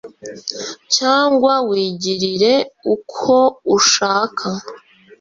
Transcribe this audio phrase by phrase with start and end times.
[0.95, 2.55] Cyangwa wigirire
[2.93, 3.37] ukwo
[3.77, 4.47] ushaka!"